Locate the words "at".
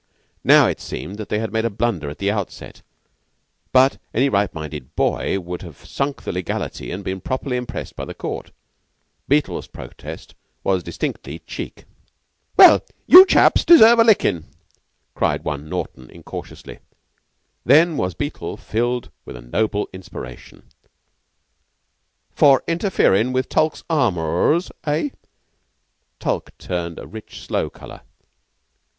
2.09-2.17